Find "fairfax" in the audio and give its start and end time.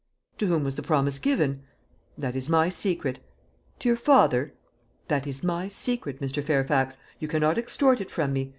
6.43-6.97